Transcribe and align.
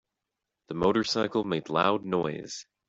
The 0.69 0.73
motorcycle 0.73 1.43
made 1.43 1.69
loud 1.69 2.05
noise. 2.05 2.65